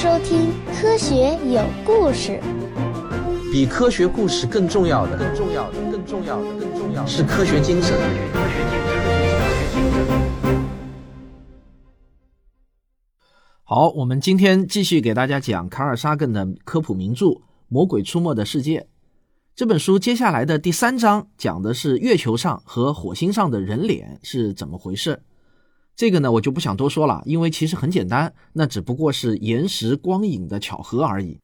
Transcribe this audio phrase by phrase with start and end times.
[0.00, 0.48] 收听
[0.80, 2.40] 《科学有故事》。
[3.52, 7.94] 比科学故事更重要的，更重要的，更重要的，更重要的是科学精神。
[13.62, 17.26] 好，我们今天继续给大家讲卡尔沙根的科普名著
[17.68, 18.80] 《魔鬼出没的世界》
[19.54, 19.98] 这本书。
[19.98, 25.20] 接下来的第三章讲的是月球上和火星上的人脸是怎么回事。
[26.00, 31.40] 这个呢，我就不想多说了，因为其实很简单，那只不过是延时光影的巧合而已。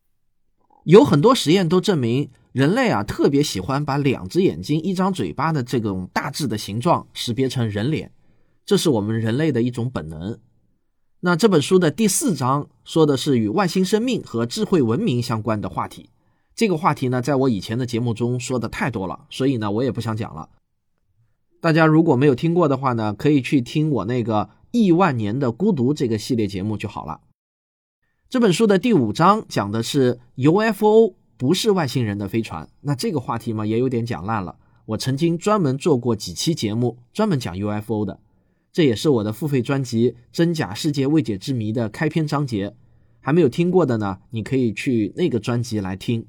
[0.84, 8.10] 有很多实验都证明，人类啊特别喜欢把两只眼睛、一张嘴巴的这种大致的形状识别成人脸，
[8.64, 10.38] 这是我们人类的一种本能。
[11.20, 16.08] 那这本书的第四章说的是与外星生命和智慧文明相关的话题。
[16.54, 20.48] 这个话题呢，在我以前的节目中说的太多了，所以呢，我也不想讲了。
[21.60, 27.20] 大家如果没有听过的话呢，可以去听我那个《亿万年的孤独》这个系列节目就好了。
[28.28, 32.68] 这本书的第五章讲的是 UFO 不是外星人的飞船。
[32.82, 34.56] 那这个话题嘛，也有点讲烂了。
[34.86, 38.20] 我曾经专门做过几期节目，专门讲 UFO 的。
[38.72, 42.76] 这也是我的付费专辑《真假世界未解之谜》的开篇章节，
[43.20, 46.26] 还没有听过的呢，你可以去那个专辑来听。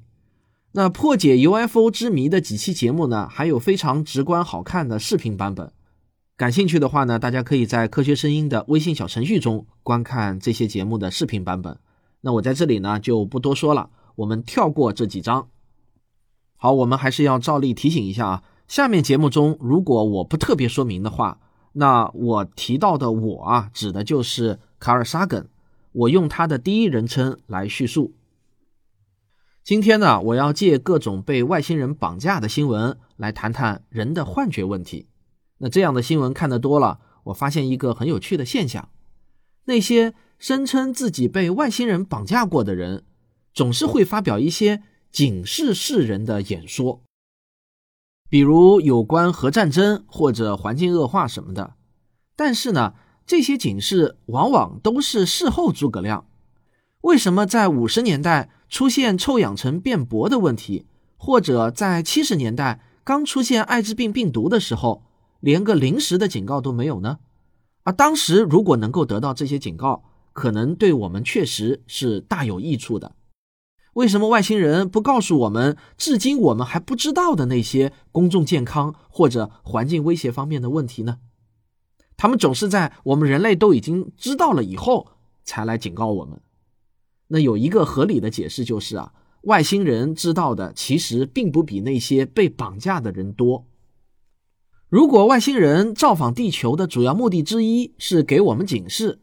[0.78, 5.72] 那破解 UFO 之谜的几期节目呢，还有非常直观好看的视频版本。
[6.36, 11.76] 感兴趣的话呢，大家可以在科学声音的微信小程序中观看这些节目的视频版本。
[12.20, 15.48] 那我在这里呢就不多说了，我们跳过这几章。
[16.54, 21.40] 好，我们还是要照例提醒一下啊，下面节目中如果我不特别说明的话。
[21.72, 25.48] 那我提到的我啊，指的就是卡尔沙根，
[25.90, 28.12] 我用他的第一人称来叙述。
[29.64, 35.08] 今天呢，我要借各种被外星人绑架的新闻来谈谈人的幻觉问题。
[35.58, 38.88] 那这样的新闻看得多了，我发现一个很有趣的现象：
[39.64, 43.04] 那些声称自己被外星人绑架过的人，
[43.52, 47.02] 总是会发表一些警示世人的演说。
[48.30, 51.74] 比如有关核战争或者环境恶化什么的，
[52.36, 52.94] 但是呢，
[53.26, 56.26] 这些警示往往都是事后诸葛亮。
[57.02, 60.86] 为什么在五十年代出现臭氧层变薄的问题，
[61.16, 65.02] 或者在七十年代刚出现艾滋病病毒的时候，
[65.40, 67.18] 连个临时的警告都没有呢？
[67.84, 73.14] 而当时如果能够得到这些警告，可能对我们确实是大有益处的。
[73.94, 81.18] 为什么外星人不告诉我们至今我们还不知道的那些公众健康或者环境威胁方面的问题呢？
[82.16, 85.08] 他们总是在我们人类都已经知道了以后
[85.44, 86.40] 才来警告我们。
[87.28, 89.12] 那有一个合理的解释就是啊，
[89.42, 93.66] 外星人知道的其实并不比那些被绑架的人多。
[94.88, 99.20] 如果外星人造访地球的主要目的之一是给我们警示，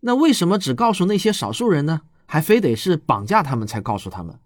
[0.00, 2.02] 那为什么只告诉那些少数人呢？
[2.26, 4.38] 还非得是绑架他们才告诉他们？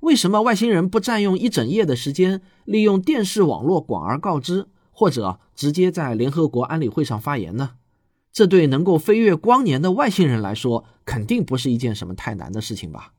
[0.00, 7.72] 为什么外星人不占用一整夜的时间，利用电视网络广而告之，或者直接在联合国安理会上发言呢？
[8.32, 13.12] 这对能够飞越光年的外星人来说，肯定不是一件什么太难的事情吧？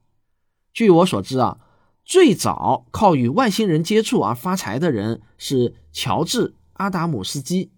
[0.74, 1.58] 据我所知啊，
[2.04, 7.72] 最早靠与外星人接触而发财的人是乔治·阿达姆斯基，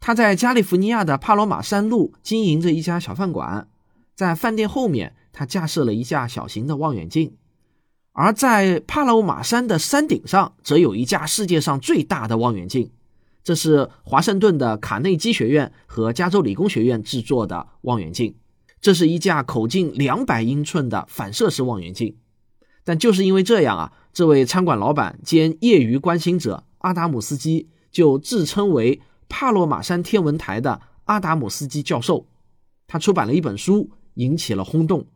[0.00, 3.68] 他在加利福尼亚的帕罗马山路经营着一家小饭馆，
[4.14, 5.14] 在饭店后面。
[5.34, 7.38] 他架设了一架小型的望远镜，
[8.12, 12.90] 而在帕罗马山的山顶上，则有一架世界上最大的望远镜。
[13.44, 18.34] 这是华盛顿的卡内基学院和加州理工学院制作的望远镜。
[18.80, 22.16] 这是一架口径两百英寸的反射式望远镜。
[22.84, 32.26] 但就是因为这样啊，这位餐馆老板兼业余观星者阿达姆斯基就自称为帕洛马山天文台的阿达姆斯基教授。
[32.88, 35.06] 他出版了一本书，引起了轰动。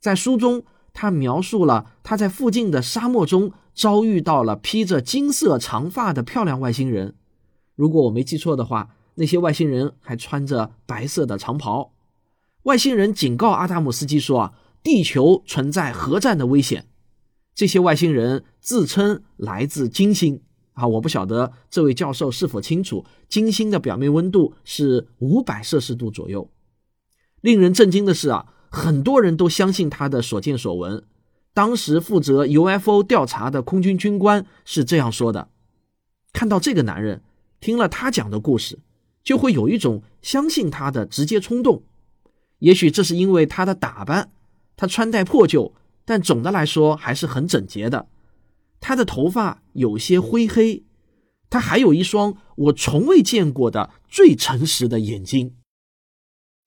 [0.00, 7.14] 在书中，他描述了他在附近的沙漠中遭遇到了披着金色长发的漂亮外星人。
[7.74, 11.92] 如果我没记错的话，那些外星人还穿着白色的长袍。
[12.64, 16.86] 外星人警告阿达姆斯基说：“啊，地球存在核战的危险。”
[17.54, 20.42] 这些外星人自称来自金星。
[20.72, 26.50] 啊，我不晓得这位教授是否清楚，金星的表面温度是五百摄氏度左右。
[27.40, 28.50] 令人震惊的是啊。
[28.76, 31.04] 很多人都相信他的所见所闻。
[31.52, 35.48] 当时负责 UFO 调查的空军军官是这样说的
[36.34, 37.22] ：“看到这个男人，
[37.64, 38.78] 听了他讲的故事，
[39.22, 41.82] 就会有一种相信他的直接冲动。
[42.58, 44.30] 也许这是因为他的打扮，
[44.76, 45.74] 他穿戴破旧，
[46.04, 48.06] 但总的来说还是很整洁的。
[48.80, 50.84] 他的头发有些灰黑，
[51.48, 55.54] 他还有一双我从未见过的最诚实的眼睛。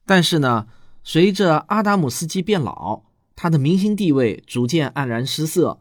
[0.03, 0.67] 但是呢？”
[1.03, 3.03] 随着阿达姆斯基变老，
[3.33, 5.79] 他的明星地位逐渐黯然失色，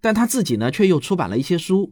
[0.00, 1.90] 但他自己呢，却又出版了一些书。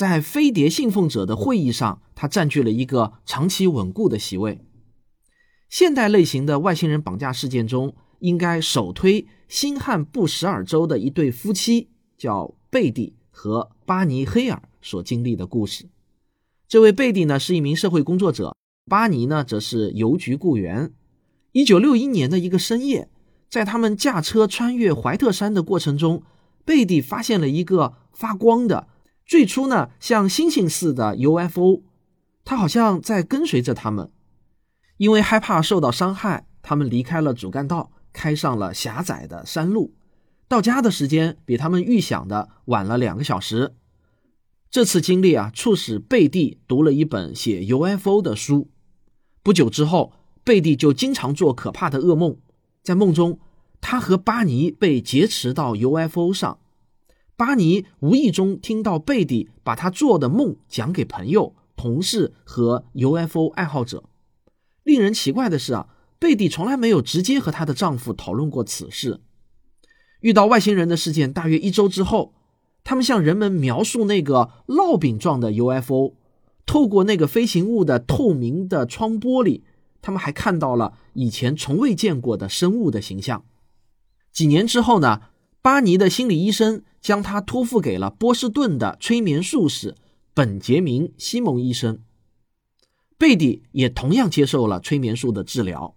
[0.00, 4.64] 在飞碟信奉者的会议上，他占据了一个长期稳固的席位。
[5.68, 15.90] 现代类型的外星人绑架事件中，应该首推新罕布什尔州的一对夫妻，叫贝蒂和巴尼·黑尔所经历的故事。
[16.66, 18.56] 这位贝蒂呢是一名社会工作者，
[18.86, 20.94] 巴尼呢则是邮局雇员。
[21.52, 23.10] 一九六一年的一个深夜，
[23.50, 26.22] 在他们驾车穿越怀特山的过程中，
[26.64, 28.88] 贝蒂发现了一个发光的、
[29.30, 31.82] 最初呢像星星似的 UFO，
[32.44, 34.10] 它好像在跟随着他们。
[34.96, 39.94] 因为害怕受到伤害，他们离开了主干道，开上了狭窄的山路。
[40.48, 43.76] 到家的时间比他们预想的晚了两个小时。
[44.68, 48.68] 这次经历啊，促使贝蒂读了一本写 UFO 的书。
[49.44, 50.12] 不久之后，
[50.42, 52.36] 贝蒂就经常做可怕的噩梦。
[52.82, 53.38] 在梦中，
[53.80, 56.58] 他和巴尼被劫持到 UFO 上。
[57.40, 64.04] 巴尼无意中听到贝蒂把他做的梦讲给朋友、同事和 UFO 爱好者。
[64.82, 65.88] 令人奇怪的是啊，
[66.18, 69.20] 贝蒂从来没有直接和她的丈夫讨论过此事。
[70.20, 72.34] 遇到外星人的事件大约一周之后，
[72.84, 76.16] 他们向人们描述那个烙饼状的 UFO。
[76.66, 79.62] 透过那个飞行物的透明的窗玻璃，
[80.02, 83.46] 他们还看到了以前从未见过的生物的形象。
[84.30, 85.22] 几年之后呢，
[85.62, 89.94] 巴尼的心理医生将他托付给了波士顿的催眠术士
[90.32, 92.00] 本杰明·西蒙医生。
[93.18, 95.94] 贝蒂也同样接受了催眠术的治疗，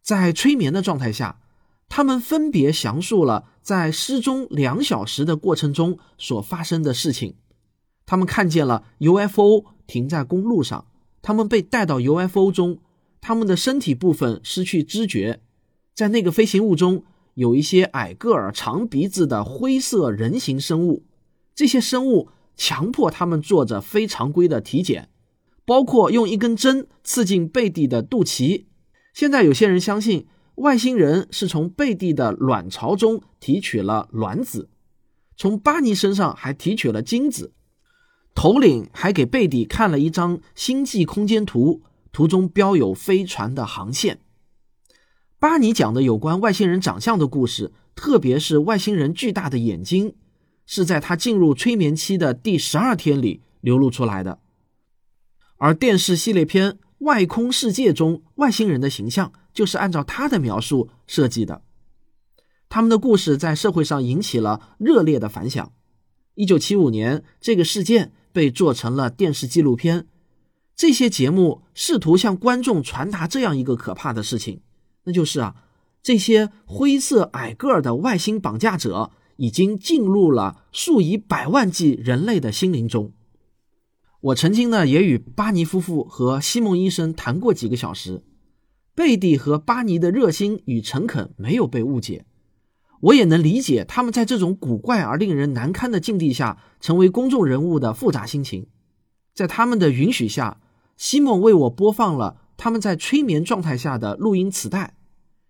[0.00, 1.40] 在催眠的状态下，
[1.90, 7.34] 他们分别详述了在失踪两小时的过程中所发生的事情。
[8.06, 10.86] 他们看见了 UFO 停在公路上，
[11.20, 12.78] 他们被带到 UFO 中，
[13.20, 15.42] 他们的身体部分失去知觉。
[15.94, 17.04] 在那个飞行物中
[17.36, 21.04] 有一些矮个儿、长鼻子的灰色人形生物，
[21.54, 25.10] 这些生物强迫他们做着非常规的体检。
[25.66, 28.66] 包括用一根针刺进贝蒂的肚脐。
[29.12, 34.70] 现在有些人相信外星人是从贝蒂的卵巢中提取了卵子，
[35.36, 37.52] 从巴尼身上还提取了精子。
[38.34, 44.20] 头领还给贝蒂看了一张星际空间图，图中标有飞船的航线。
[45.38, 50.14] 巴尼讲的有关外星人长相的故事，特别是外星人巨大的眼睛，
[50.64, 54.38] 是在他进入催眠期的第十二天里流露出来的。
[55.58, 61.62] 而电视系列片《外空世界》中外星人的形象就是按照他的描述设计的。
[62.70, 65.72] 他们的故事在社会上引起了热烈的反响。
[66.34, 70.06] 一九七五年，这个事件被做成了电视纪录片。
[70.74, 74.60] 这些节目试图向观众传达这样一个可怕的事情，
[75.06, 75.56] 那就是啊，
[76.02, 83.12] 这些灰色矮个儿的外星绑架者已经进入了数以百万计人类的心灵中。
[84.20, 88.24] 我曾经呢也与巴尼夫妇和西蒙医生谈过几个小时，
[88.94, 92.24] 贝蒂和巴尼的热心与诚恳没有被误解，
[93.00, 98.66] 我也能理解他们在这种古怪而令人难堪的境地下成为公众人物的复杂心情。
[99.34, 100.60] 在他们的允许下，
[100.96, 104.96] 西蒙为我播放了他们在催眠状态下的录音磁带。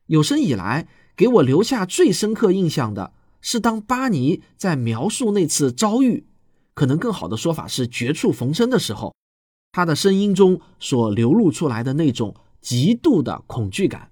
[0.06, 6.26] 有生以来给我留下最深刻印象的是，当巴尼在描述那次遭遇。
[6.74, 9.14] 可能更好的说法是绝处逢生的时候，
[9.72, 14.10] 他的声音中所流露出来的那种极度的恐惧感。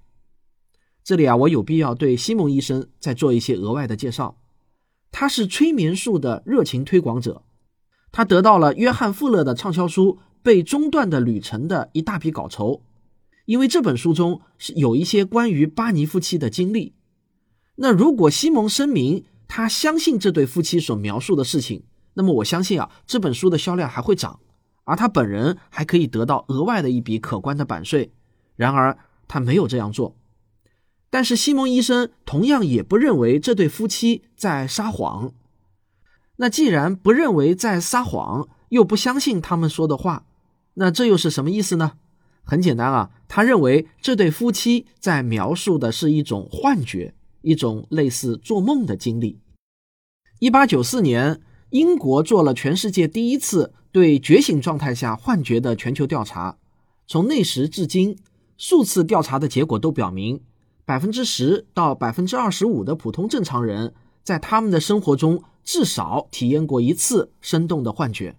[1.03, 4.39] 这里啊，我有必要对西蒙医生再做一些额外的介绍。
[5.13, 7.43] 他是催眠术的热情推广者，
[8.11, 10.13] 他得到了约翰富勒的畅销书
[10.45, 12.83] 《被中断的旅程》的一大笔稿酬，
[13.47, 16.93] 因为这本书中是有一些关于巴尼夫妻的经历。
[17.77, 24.39] 那如果西蒙声明他相信这对夫妻所描述的事情，那么我相信啊，这本书的销量还会涨，
[24.85, 28.13] 而他本人还可以得到额外的一笔可观的版税。
[28.55, 30.15] 然而他没有这样做。
[31.09, 35.33] 但是西蒙医生同样也不认为这对夫妻在撒谎。
[36.37, 40.27] 那既然不认为在撒谎，又不相信他们说的话，
[40.75, 41.93] 那这又是什么意思呢？
[42.43, 49.39] 很简单啊，他认为这对夫妻在描述的是一种幻觉，一种类似做梦的经历。
[50.39, 51.41] 一八九四年。
[51.71, 56.57] 英国做了全世界第一次对觉醒状态下幻觉的全球调查，
[57.09, 58.17] 从那时至今，
[58.57, 60.41] 数次调查的结果都表明，
[60.85, 68.37] 百分之十到百分之二十五的普通正常人在他们的生活中至少体验过一次生动的幻觉。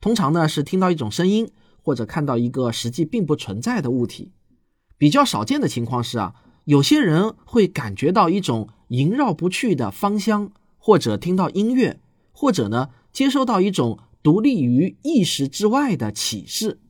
[0.00, 1.50] 通常呢是听到一种声音，
[1.82, 4.32] 或者看到一个实际并不存在的物体。
[4.98, 6.34] 比较少见的情况是啊，
[6.64, 12.00] 有些人会感觉到一种萦绕不去的芳香，或者听到音乐，
[12.32, 16.80] 或者呢接收到一种独立于意识之外的启示。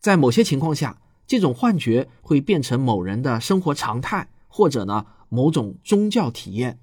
[0.00, 6.78] 在某些情况下，这种幻觉会变成某人的生活常态，或者呢某种宗教体验。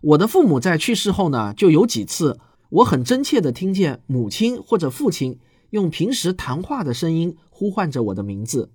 [0.00, 5.38] 我的父母在去世后呢，就有几次，我很真切地听见母亲或者父亲
[5.74, 8.70] 用平时谈话的声音呼唤着我的名字。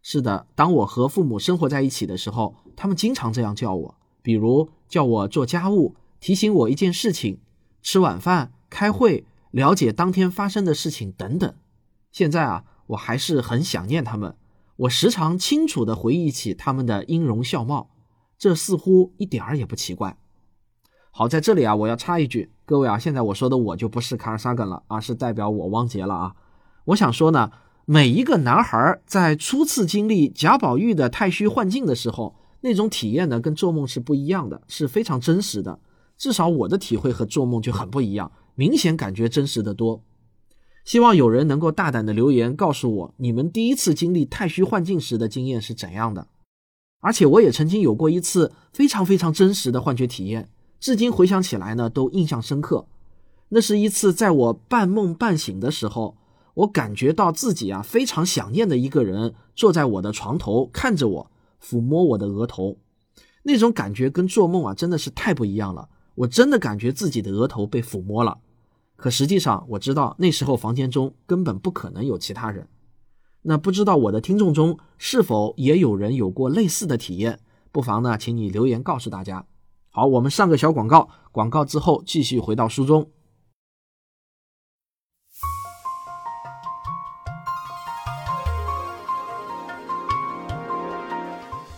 [0.00, 7.40] 是的，当我和父母生活在一起的时候，他们经常这样叫我，比如叫我做家务，提醒我一件事情，
[7.82, 11.54] 吃晚饭、开会、了解当天发生的事情等等。
[12.10, 14.34] 现在啊，我还是很想念他们，
[14.76, 17.90] 我时常清楚地回忆起他们的音容笑貌，
[18.38, 20.16] 这似乎一点儿也不奇怪。
[21.10, 26.34] 好，在这里啊，我要插一句，各位啊，现在我说的我就不是卡尔萨根了，而是代表我汪杰了啊。
[26.86, 27.50] 我想说呢，
[27.84, 35.80] 每一个男孩在初次经历贾宝玉的太虚幻境的时候，那种体验呢，跟做梦是不一样的，是非常真实的。
[36.16, 40.02] 至少我的体会和做梦就很不一样，明显感觉真实的多。
[40.84, 46.28] 希望有人能够大胆的留言告诉我，你们第一次经历太虚幻境时的经验是怎样的？
[47.00, 50.48] 而且我也曾经有过一次非常非常真实的幻觉体验。
[50.82, 52.86] 至今回想起来呢，都印象深刻。
[53.50, 56.16] 那是一次在我半梦半醒的时候，
[56.54, 61.30] 我感觉到自己啊非常想念的一个人坐在我的床头，看着我，
[61.62, 62.78] 抚摸我的额头。
[63.44, 65.88] 那种感觉跟做梦啊真的是太不一样了。
[66.16, 68.38] 我真的感觉自己的额头被抚摸了。
[68.96, 72.66] 可实际上我知道那时候房间中根本不可能有其他人。
[73.42, 77.38] 那不知道我的听众中是否也有人有过类似的体验？
[77.70, 79.46] 不妨呢，请你留言告诉大家。
[79.94, 83.02] 好，我们上个小广告，广告之后继续回到书中。《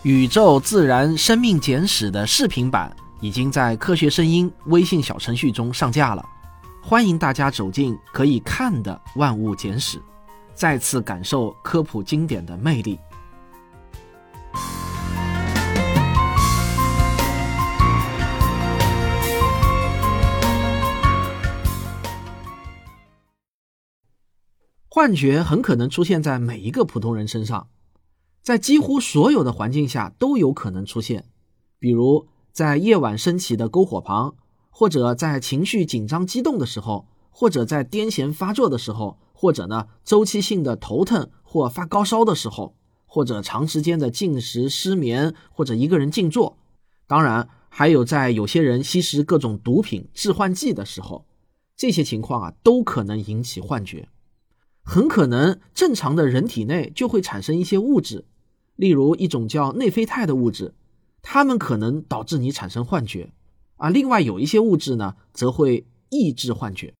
[0.03, 6.25] 宇宙自然生命简史》的视频版已经在科学声音微信小程序中上架了，
[6.81, 10.01] 欢迎大家走进可以看的万物简史，
[10.53, 12.97] 再次感受科普经典的魅力。
[24.95, 27.67] 幻觉很可能出现在每一个普通人身上，
[28.41, 31.25] 在几乎所有的环境下都有可能出现，
[31.79, 34.35] 比如在夜晚升起的篝火旁，
[34.69, 42.73] 或者在情绪紧张激动的时候，或者在癫痫发作的时候，或者呢周期性的头疼或发高烧的时候，
[43.05, 46.57] 或者长时间的进食失眠，或者一个人静坐，
[47.05, 51.25] 当然还有在有些人吸食各种毒品致幻剂的时候，
[51.75, 54.07] 这些情况啊都可能引起幻觉。
[54.87, 58.25] 很可能正常的人体内就会产生一些物质，
[58.75, 60.75] 例如一种叫内啡肽的物质，
[61.23, 63.33] 它们可能导致你产生幻觉，
[63.77, 66.93] 啊，另外有一些物质呢，则会抑制幻觉。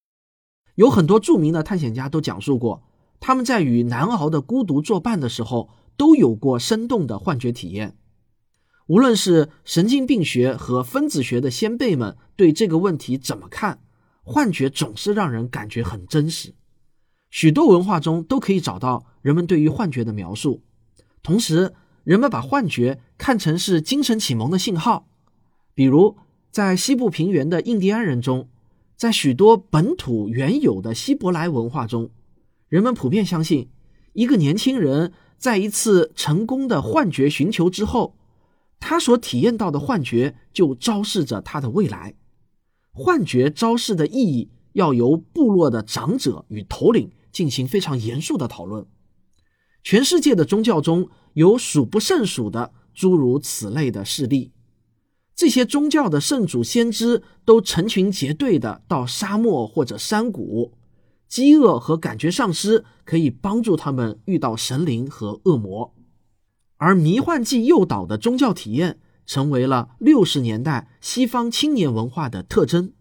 [0.74, 2.84] 有很多著名的探险家都讲述过，
[3.20, 7.96] 他们在与难熬的孤独作伴的时候，都有过生动的幻觉体验。
[8.88, 13.80] 无论是神经病学和分子学的先辈们对这个问题怎么看，
[14.24, 16.56] 幻觉总是让人感觉很真实。
[17.36, 20.62] 许多文化中都可以找到人们对于幻觉的描述，
[21.22, 21.74] 同时
[22.06, 25.10] 人们把幻觉看成是精神启蒙的信号。
[25.74, 26.16] 比如，
[26.50, 28.48] 在西部平原的印第安人中，
[28.96, 32.10] 在许多本土原有的希伯来文化中，
[32.70, 33.68] 人们普遍相信，
[34.14, 38.16] 一个年轻人在一次成功的幻觉寻求之后，
[38.80, 42.16] 他所体验到的幻觉就昭示着他的未来。
[42.94, 47.12] 幻觉昭示的意义要由部落的长者与头领。
[47.36, 48.86] 进行非常严肃的讨论。
[49.84, 54.54] 全世界的宗教中有数不胜数的诸如此类的事例。
[55.36, 60.78] 这些宗教的圣主先知都成群结队的到沙漠或者山谷，
[61.28, 65.94] 饥饿和感觉丧失可以帮助他们遇到神灵和恶魔。
[66.78, 72.94] 而迷幻剂诱导的宗教体验成为了六十年代西方青年文化的特征。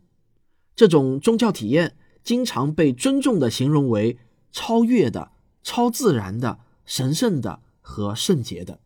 [0.74, 4.18] 这种宗教体验经常被尊重的形容为。
[4.54, 5.32] 超越的、
[5.64, 8.78] 超自然的、神圣的和圣洁的。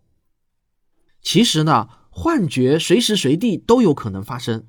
[1.21, 4.65] 其实呢，幻觉随时随地都有可能发生。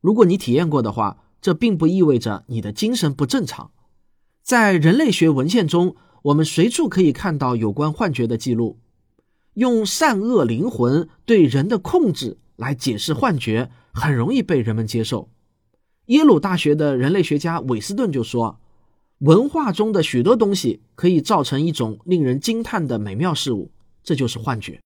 [0.00, 3.72] 如果你体验过的话，这并不意味着你的精神不正常。
[4.42, 8.78] 在人类学文献中，我们随处可以看到有关幻觉的记录。
[9.54, 15.30] 用善恶灵魂对人的控制来解释幻觉，很容易被人们接受。
[16.06, 18.60] 耶鲁大学的人类学家韦斯顿就说。
[19.24, 23.70] 文化中的许多东西可以造成一种令人惊叹的美妙事物，
[24.02, 24.82] 这就是幻觉。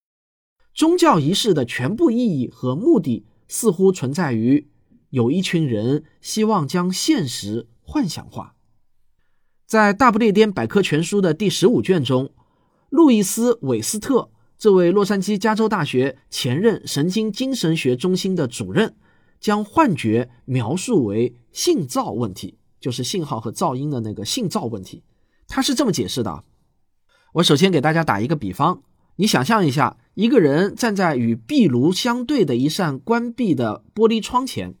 [0.73, 4.69] 宗教仪式的全部意义和目的似乎存在于
[5.09, 8.55] 有一群人希望将现实幻想化。
[9.65, 12.31] 在《大不列颠百科全书》的第十五卷中，
[12.89, 18.95] 路易斯·韦斯特这位洛杉矶加州大学前任神经精神学中心的主任，
[19.41, 25.03] 将幻觉描述为性噪问题，就是信号和噪音的那个信噪问题。
[25.47, 26.43] 他是这么解释的：
[27.33, 28.81] 我首先给大家打一个比方，
[29.15, 34.75] 你想象一下，一个人站在与壁炉相对的一扇关闭的玻璃窗前，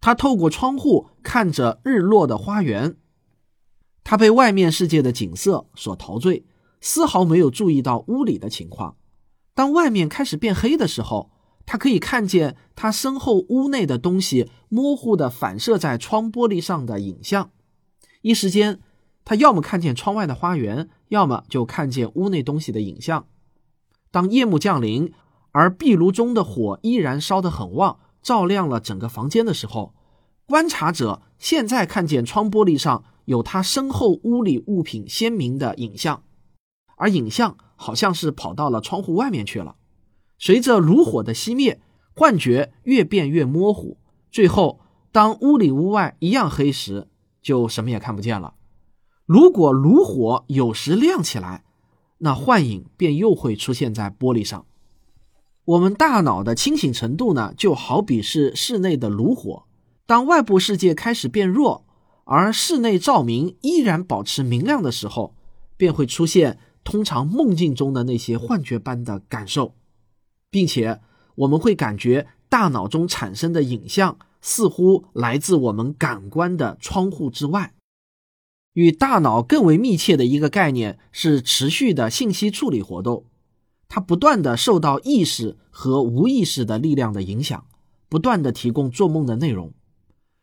[0.00, 2.96] 他透过窗户看着日落的花园。
[4.02, 6.44] 他被外面世界的景色所陶醉，
[6.80, 8.96] 丝毫没有注意到屋里的情况。
[9.54, 11.30] 当外面开始变黑的时候，
[11.66, 17.50] 他可以看见他身后屋内的东西模糊的反射在窗玻璃上的影像。
[18.22, 18.80] 一时间，
[19.24, 23.26] 他要么看见窗外的花园，要么就看见屋内东西的影像。
[24.10, 25.12] 当夜幕降临，
[25.52, 29.94] 而壁炉中的火依然烧得很旺，照亮了整个房间的时候，
[30.46, 33.04] 观察者现在看见窗玻璃上。
[33.26, 36.24] 有他身后屋里物品鲜明的影像，
[36.98, 39.76] 而影像好像是跑到了窗户外面去了。
[40.44, 41.80] 随着炉火的熄灭，
[42.14, 43.96] 幻觉越变越模糊，
[44.30, 44.78] 最后
[45.10, 47.08] 当屋里屋外一样黑时，
[47.40, 48.52] 就什么也看不见了。
[49.24, 51.64] 如果炉火有时亮起来，
[52.18, 54.66] 那幻影便又会出现在玻璃上。
[55.64, 59.64] 我们大脑的清醒程度呢，就好比是室内的炉火，
[60.04, 61.86] 当外部世界开始变弱。
[62.24, 65.34] 而室内照明依然保持明亮的时候，
[65.78, 69.72] 便会出现通常梦境中的那些幻觉般的感受，
[70.54, 71.00] 并且
[71.34, 77.74] 我们会感觉大脑中产生的影像似乎来自我们感官的窗户之外。
[78.74, 83.24] 与大脑更为密切的一个概念是持续的信息处理活动，
[83.88, 87.66] 它不断的受到意识和无意识的力量的影响，
[88.08, 89.72] 不断的提供做梦的内容。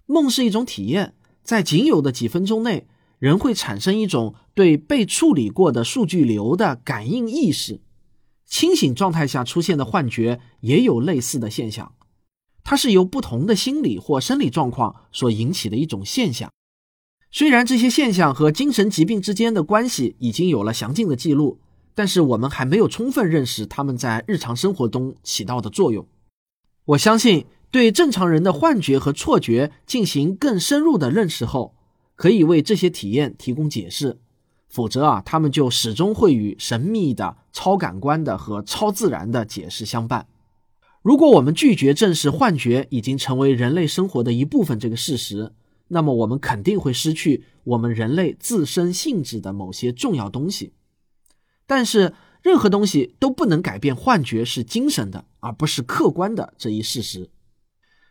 [0.05, 1.13] 梦是一种体验。
[1.41, 2.85] 在仅有的几分钟内，
[3.17, 7.79] 人会产生一种对被处理过的数据流的感应意识。
[8.51, 11.93] 清醒状态下出现的幻觉也有类似的现象，
[12.65, 16.51] 它是由不同的心理或生理状况所引起的一种现象。
[17.31, 21.61] 虽然这些现象和精神疾病之间的关系已经有了详尽的记录，
[21.95, 26.05] 但是我们还没有充分认识他们在日常生活中起到的作用。
[26.85, 27.47] 我相信。
[27.71, 31.73] 对正常人的幻觉和错觉进行更深入的认识后，
[32.17, 34.19] 可以为这些体验提供解释。
[34.71, 40.25] 否则啊，他们就始终会与神秘的、超感官的和超自然的解释相伴。
[41.03, 45.51] 如果我们拒绝正视幻觉已经成为人类生活的一部分这个事实，
[45.89, 50.73] 那么我们肯定会失去我们人类自身性质的某些重要东西。
[51.67, 57.29] 但是，任何东西都不能改变幻觉是精神的，而不是客观的这一事实。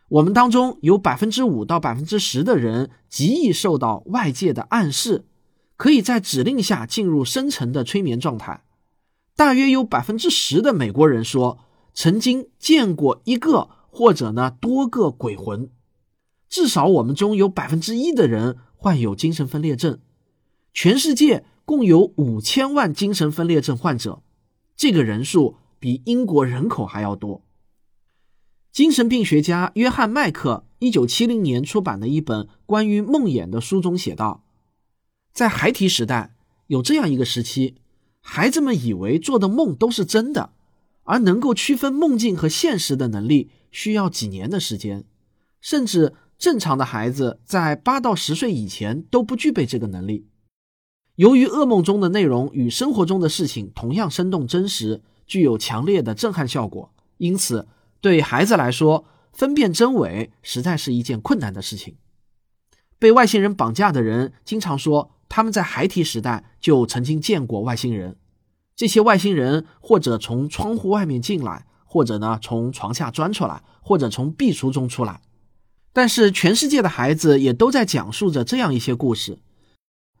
[0.09, 5.23] 我们当中有百分之五到百分之十的人极易受到外界的暗示，
[5.81, 8.63] 可以在指令下进入深层的催眠状态。
[9.35, 11.57] 大约有百分之十的美国人说
[11.91, 15.71] 曾经见过一个或者呢多个鬼魂。
[16.47, 19.97] 至少我们中有百分之一的人患有精神分裂症。
[20.71, 24.21] 全世界共有五千万精神分裂症患者，
[24.75, 27.41] 这个人数比英国人口还要多。
[28.71, 34.43] 精神病学家约翰·麦克一九七零年出版的一本关于梦魇的书中写道
[35.33, 36.35] ：“在孩提时代，
[36.67, 37.75] 有这样一个时期，
[38.21, 40.53] 孩子们以为做的梦都是真的，
[41.03, 45.05] 而能够区分梦境和现实的能力需要几年的时间，
[45.59, 50.27] 甚至正常的孩子在八到十岁以前都不具备这个能力。
[51.15, 57.67] 由于噩梦中的内容与生活中的事情同样生动真实，具有强烈的震撼效果，因此。”
[58.01, 61.97] 对孩子来说，分辨真伪实在是一件困难的事情。
[62.97, 68.17] 被外星人绑架的人经常说，他们在孩提时代就曾经见过外星人。
[68.75, 75.21] 这些外星人或者从窗户外面进来，或者呢从床下钻出来，或者从壁橱中出来。
[75.93, 79.39] 但是，全世界的孩子也都在讲述着这样一些故事。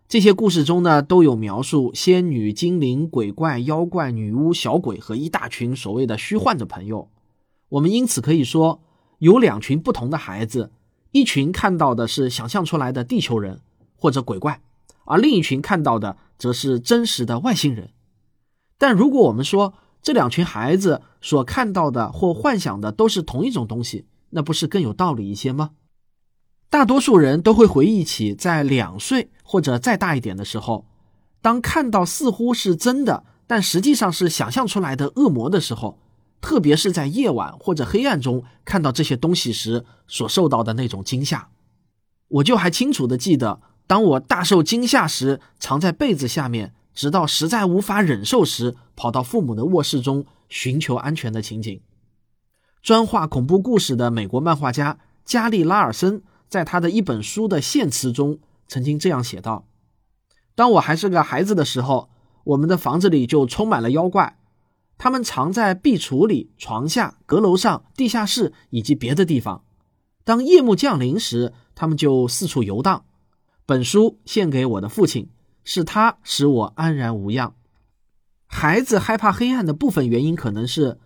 [0.07, 7.09] 这些故事中呢，都有描述仙女、精灵、鬼怪、妖怪、女巫、小鬼和一大群所谓的虚幻的朋友。
[7.67, 8.81] 我们因此可以说，
[9.19, 10.71] 有两群不同的孩子，
[11.11, 13.59] 一群看到的是想象出来的地球人
[13.97, 14.61] 或者鬼怪，
[15.05, 17.91] 而另一群看到的则是真实的外星人。
[18.77, 25.71] 但如果我们说这两群孩子所看到的或幻想的都是同一种东西，那不是更有道理一些吗？
[26.69, 30.85] 大多数人都会回忆起在两岁或者再大一点的时候，
[31.41, 35.99] 当看到似乎是真的，但实际上是想象出来的恶魔的时候。
[36.43, 41.49] 特别是在夜晚或者黑暗中看到这些东西时所受到的那种惊吓。
[42.29, 51.81] 我就还清楚的记得，当我大受惊吓时，藏在被子下面，直到实在无法忍受时，跑到父母的卧室中寻求安全的情景。
[52.81, 59.67] 专画恐怖故事的美国漫画家加利拉尔森在他的一本书的献词中曾经这样写道
[60.55, 62.09] ：“当我还是个孩子的时候，
[62.45, 64.37] 我们的房子里就充满了妖怪。”
[64.97, 69.63] 他们藏在壁橱里、床下、阁楼上、地下室以及别的地方。
[70.23, 73.03] 当夜幕降临时，他们就四处游荡。
[73.71, 75.29] 本书献给我的父亲，
[75.63, 77.55] 是他使我安然无恙。
[78.45, 80.97] 孩子害怕黑暗的部分原因，可能是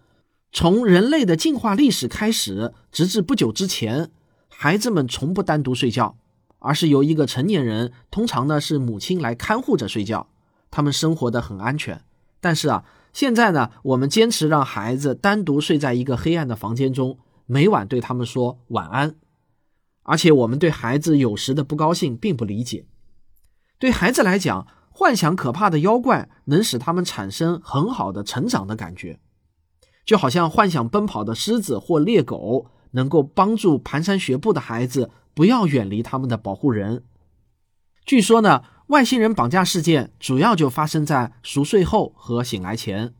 [0.51, 4.09] 从人类的进化历史开始，直至不久之前，
[4.49, 6.17] 孩子们从不单独睡觉，
[6.57, 10.27] 而是由一个成年人，通常呢是母亲来看护着睡觉。
[10.71, 12.01] 他们生活的很安全。
[12.41, 12.83] 但是啊。
[13.13, 19.15] 现在呢，我们坚持让孩子单独睡在一个黑暗的房间中，每晚对他们说晚安。
[20.05, 22.85] 而且，我们对孩子有时的不高兴并不理解。
[23.77, 29.19] 对孩子来讲，幻想可怕的妖怪能使他们产生很好的成长的感觉，
[30.05, 37.03] 就好像幻想奔跑的狮子或猎狗能够帮助蹒跚学步的孩子不要远离他们的保护人。
[38.05, 38.63] 据说呢。
[38.89, 43.15] 外星人绑架事件主要就发生在熟睡后和醒来前，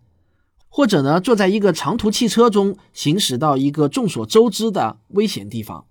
[0.69, 5.87] 或者呢坐在一个长途汽车中行驶到一个众所周知的危险地方，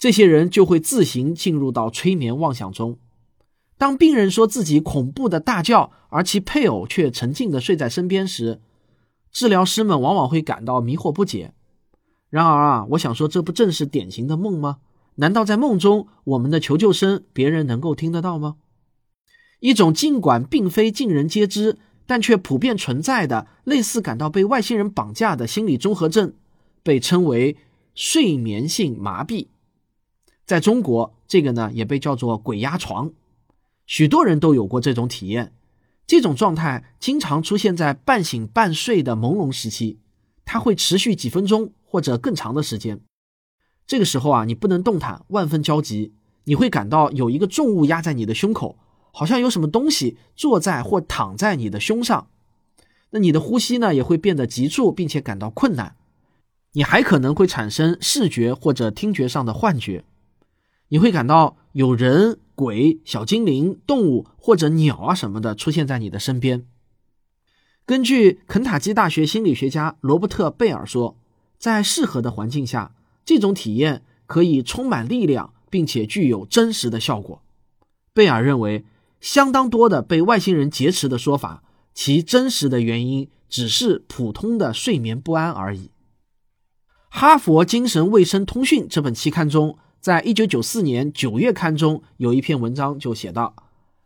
[0.00, 2.98] 这些人就会自行进入到催眠妄想中。
[3.76, 8.62] 当病人说自己恐怖的大叫，而其配偶却沉静的睡在身边时，
[9.30, 11.52] 治疗师们往往会感到迷惑不解。
[12.30, 14.78] 然而啊，我想说，这不正是典型的梦吗？
[15.16, 18.56] 难道在梦中，我们的求救声别人能够听得到吗？
[19.58, 26.32] 一种尽管并非尽人皆知，但却普遍存在的类似感到被外星人绑架的心理综合症，
[26.82, 27.58] 被称为
[27.94, 29.48] 睡眠性麻痹。
[30.50, 33.12] 在中国，这个呢也被叫做“鬼压床”。
[33.86, 35.52] 许多人都有过这种体验。
[36.08, 40.00] 这种状态经常出现在半醒半睡的朦胧时期，
[40.44, 43.00] 它会持续几分钟或者更长的时间。
[43.86, 48.76] 这个时候啊，你不能动弹，万分焦急，你会感到有一个重物压在你的胸口。
[49.12, 52.26] 好像有什么东西坐在或躺在你的胸上，
[53.10, 55.94] 那你的呼吸呢也会变得急促，并且感到困难。
[56.72, 60.04] 你还可能会产生视觉或者听觉上的幻觉，
[60.90, 66.66] 你会感到有人、鬼、小精灵、动物或者鸟啊什么的出现在你的身边。
[67.86, 71.16] 根据肯塔基大学心理学家罗伯特·贝尔说，
[71.58, 77.42] 在适合的环境下，这种体验可以充满力量，并且具有真实的效果。
[78.12, 78.84] 贝尔认为。
[79.20, 85.88] 相当多的被外星人劫持的说法，其真实的原因只是普通的睡眠不安而已。
[87.10, 93.54] 《哈佛精神卫生通讯》这本期刊中，在一九九四年九月刊中有一篇文章就写道：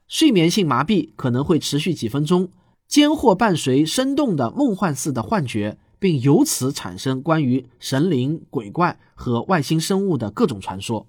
[0.09, 2.51] 睡眠性麻痹可能会持续几分钟，
[2.89, 11.07] 间或伴随生动的梦幻似的幻觉，并由此产生关于神灵、鬼怪和外星生物的各种传说。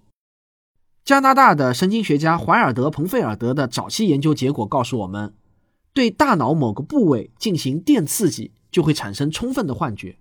[1.04, 5.34] 加拿大的神经学家怀尔德·彭费尔德的早期研究结果告诉我们，
[5.94, 10.20] 对大脑某个部位进行电刺激，就会产生充分的幻觉。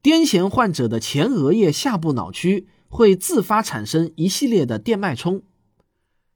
[0.00, 5.42] 癫痫患者的前额叶下部脑区会自发产生一系列的电脉冲，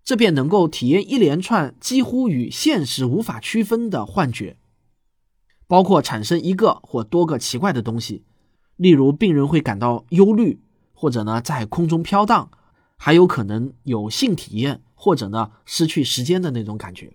[0.03, 4.57] 这便能够体验一连串几乎与现实无法区分的幻觉，
[5.69, 8.25] 包括产生一个或多个奇怪的东西，
[8.75, 10.61] 例如病人会感到忧虑，
[10.93, 12.51] 或者呢在空中飘荡。
[12.97, 17.13] 还有可能有性体验，或者呢失去时间的那种感觉。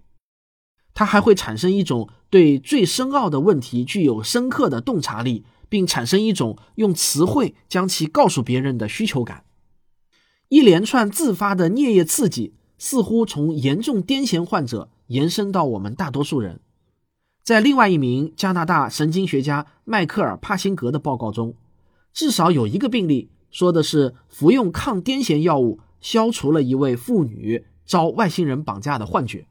[0.94, 9.44] 它还会产生一种对最深奥的问题具有深刻的洞察力，并产生一种用词汇将其告诉别人的需求感。
[10.50, 16.60] 一连串自发的颞叶刺激，似乎从严重癫痫患者延伸到我们大多数人。
[17.42, 21.56] 在另外一名加拿大神经学家迈克尔·帕辛格的报告中，
[22.14, 23.32] 至少有一个病例。
[23.50, 29.48] 说的是服用抗癫痫药物消除了一位妇女遭外星人绑架的幻觉。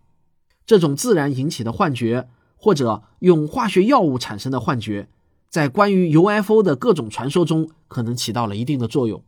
[0.64, 5.08] 这种自然引起的幻觉，或者用化学药物产生的幻觉，
[5.52, 9.22] 在关于 UFO 的各种传说中可能起到了一定的作用，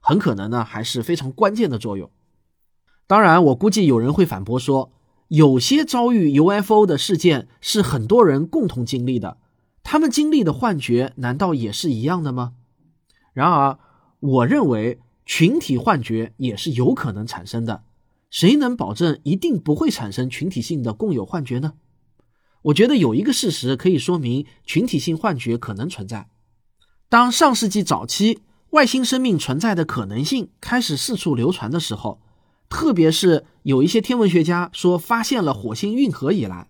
[0.00, 2.10] 很可能呢还是非常关键的作用。
[3.06, 4.90] 当然，我估计有人会反驳说，
[5.28, 9.38] 有些遭遇 UFO 的事件是很多人共同经历的，
[9.84, 12.54] 他们经历的幻觉难道也是一样的吗？
[13.32, 13.78] 然而。
[14.20, 17.84] 我认为群体幻觉也是有可能产生的，
[18.30, 21.74] 谁能保证一定不会产生群体性的共有幻觉呢？
[22.62, 26.28] 我觉得有一个事实可以说明群体性幻觉可能存在。
[27.08, 28.40] 当上世纪早期
[28.70, 32.20] 外星生命存在的可能性开始四处流传的时候，
[32.68, 36.68] 特别是有一些天文学家说发现了火星运河以来，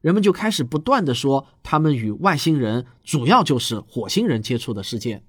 [0.00, 5.24] 人们就开始不断的说他们与外星人主要就是火星人接触的事件。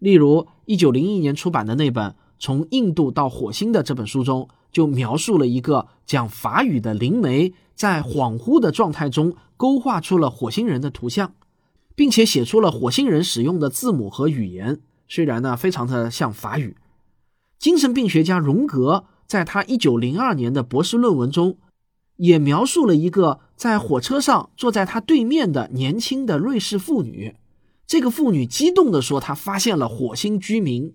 [0.00, 11.34] 例如，一九零一年出版的那本《从印度到火星》的这本书中，就描述了一个讲法语的灵媒在恍惚的状态中勾画出了火星人的图像，
[11.94, 16.76] 并且写出了火星人使用的字母和语言，虽然呢非常的像法语。
[17.58, 21.56] 精神病学家荣格在他一九零二年的博士论文中，
[22.16, 27.36] 也描述了一个在火车上坐在他对面的年轻的瑞士妇女。
[27.86, 30.94] 这个妇女激动地说：“她发现了火星居民。”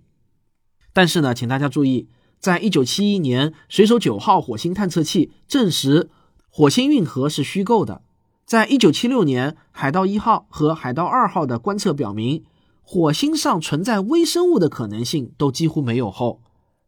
[0.91, 2.07] 但是呢，请大家注意，
[2.39, 6.09] 在一九七一年，水手九号火星探测器证实
[6.49, 8.01] 火星运河是虚构的。
[8.45, 12.43] 在一九七六年，海盗一号和海盗二号的观测表明，
[12.81, 16.41] 火星上存在微生物的可能性都几乎没有后，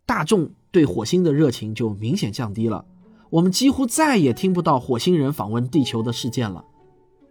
[0.05, 2.85] 大众对火星的热情就明显降低了。
[3.29, 6.65] 我们几乎再也听不到火星人访问地球的事件了。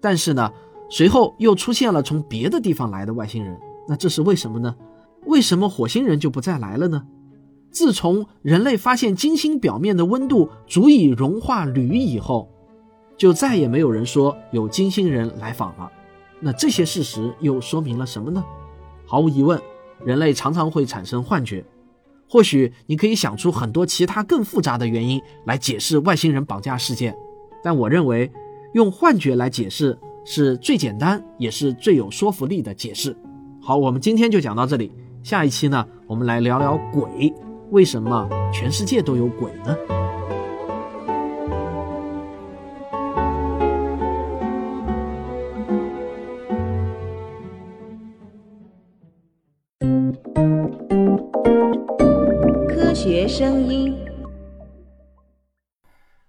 [0.00, 0.52] 但是呢？
[0.92, 4.74] 随后又出现了从别的地方来的外星人，那这是为什么呢？
[5.24, 7.06] 为什么火星人就不再来了呢？
[7.70, 12.48] 自从人类发现金星表面的温度足以融化铝以后，
[13.16, 15.90] 就再也没有人说有金星人来访了。
[16.40, 18.44] 那这些事实又说明了什么呢？
[19.06, 19.60] 毫无疑问，
[20.04, 21.64] 人类常常会产生幻觉。
[22.28, 27.16] 或许你可以想出很多其他更复杂的原因来解释外星人绑架事件，
[27.62, 28.30] 但我认为
[28.74, 29.98] 用幻觉来解释。
[30.22, 33.16] 是最简单也是最有说服力的解释。
[33.58, 34.92] 好，我们今天就讲到这里。
[35.22, 37.49] 下一期呢，我们来聊聊鬼。
[37.70, 39.76] 为什么全世界都有鬼呢？
[52.68, 53.96] 科学声音。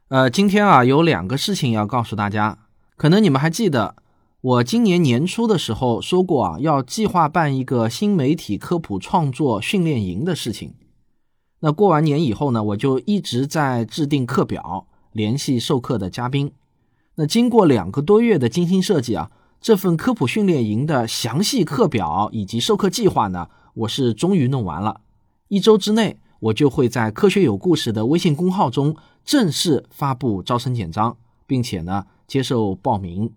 [0.10, 2.60] 呃，今天啊，有两个事情要告诉大家。
[2.95, 3.95] 可能你们还记得，
[4.41, 10.75] 我今年年初的时候说过啊，要计划办一个新媒体科普创作训练营的事情。
[11.62, 16.52] 那过完年以后呢，我就一直在制定课表，联系授课的嘉宾。
[17.15, 25.02] 那经过两个多月的精心设计啊，这份科普训练营的详细课表以及授课计划呢，我是终于弄完了。
[25.47, 32.06] 一周之内，我就会在“科学有故事”的微信公号中正式发布招生简章，并且呢。
[32.32, 33.34] 接受报名。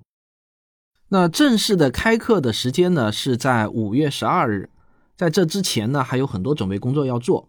[1.08, 4.70] 那正式的开课的时间呢，是在五月十二日。
[5.16, 7.48] 在这之前呢，还有很多准备工作要做。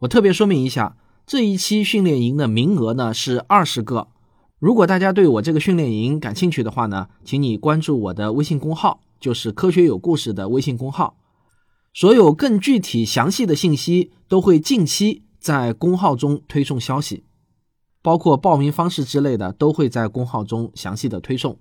[0.00, 4.08] 我特别说明一下，这一期训练营的名额呢是二十个。
[4.58, 11.18] 如果大家对我这个训练营感兴趣的话呢，请你关注我的微信公号，就是“科学有故事”的微信公号。
[11.92, 17.24] 所有更具体详细的信息都会近期在公号中推送消息。
[18.00, 21.58] 包括报名方式之类的，都会在公号中详细的推送。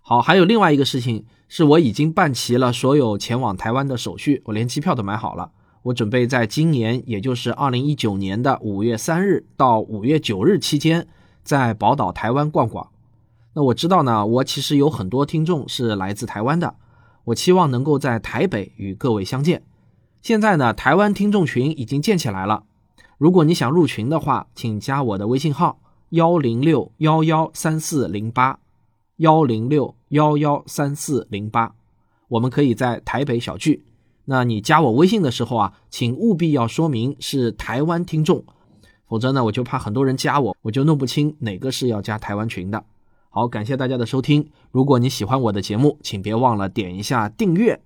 [0.00, 5.50] 好，还有另外一个事情，是我已经办齐了所有前往台湾的手续，我连机票都买好了。
[5.82, 11.08] 我准备在今年，也就是二零一九年的五月三日到五月九日期间，
[11.42, 12.88] 在宝岛台湾逛逛。
[13.54, 16.74] 那我知道呢，我其实有很多听众是来自台湾的，
[17.24, 19.62] 我期望能够在台北与各位相见。
[20.20, 22.64] 现在呢，台湾听众群已经建起来了。
[23.16, 28.58] 如果你想入群的话，请加我的微信号幺零六幺幺三四零八
[29.16, 31.74] 幺零六幺幺三四零八，
[32.28, 33.82] 我们可以在台北小聚。
[34.30, 38.44] 那你加我微信的时候啊，请务必要说明是台湾听众，
[39.08, 42.84] 否则呢，我就怕很多人加我，我就弄不清哪个是要加台湾群的。
[43.28, 44.48] 好，感谢大家的收听。
[44.70, 47.80] 如果你喜欢我的节目，请别忘了点一下订阅，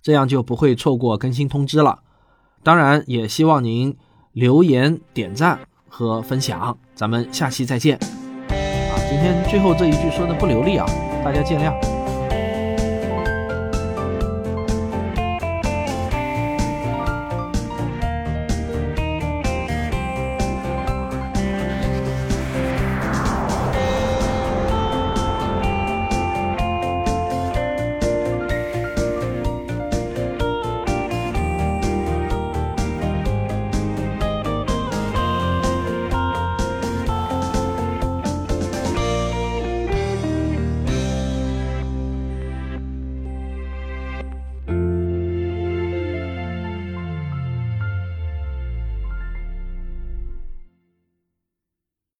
[0.00, 1.98] 这样就不会错过更新通知了。
[2.62, 3.96] 当然，也希望您。
[4.32, 7.98] 留言、点赞和分享，咱们下期再见。
[7.98, 10.86] 啊，今天最后这一句说的不流利啊，
[11.22, 11.91] 大家见谅。